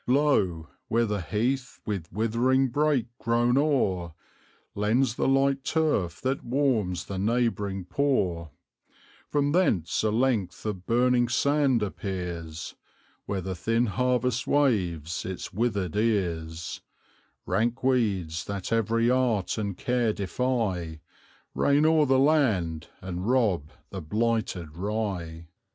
[0.07, 0.67] Lo!
[0.87, 4.15] where the heath, with withering brake grown o'er,
[4.73, 8.49] Lends the light turf that warms the neighbouring poor;
[9.29, 12.73] From thence a length of burning sand appears,
[13.27, 16.81] Where the thin harvest waves its withered ears;
[17.45, 20.99] Rank weeds, that every art and care defy,
[21.53, 25.45] Reign o'er the land and rob the blighted rye.